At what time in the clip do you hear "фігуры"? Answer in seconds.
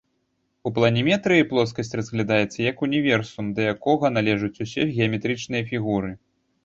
5.73-6.11